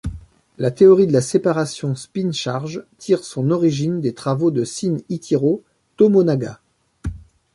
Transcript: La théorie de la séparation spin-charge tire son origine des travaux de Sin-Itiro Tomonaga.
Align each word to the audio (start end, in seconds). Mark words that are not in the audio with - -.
La 0.57 0.71
théorie 0.71 1.05
de 1.05 1.13
la 1.13 1.21
séparation 1.21 1.93
spin-charge 1.93 2.83
tire 2.97 3.23
son 3.23 3.51
origine 3.51 4.01
des 4.01 4.15
travaux 4.15 4.49
de 4.49 4.63
Sin-Itiro 4.63 5.61
Tomonaga. 5.95 6.59